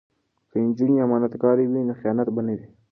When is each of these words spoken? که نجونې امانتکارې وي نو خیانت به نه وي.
که 0.49 0.57
نجونې 0.67 1.03
امانتکارې 1.05 1.65
وي 1.67 1.81
نو 1.87 1.93
خیانت 2.01 2.27
به 2.35 2.41
نه 2.47 2.53
وي. 2.59 2.67